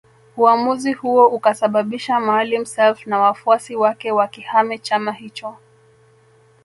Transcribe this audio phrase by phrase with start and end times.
[0.37, 5.57] Uamuzi huo ukasababisha Maalim Self na wafuasi wake wakihame chama hicho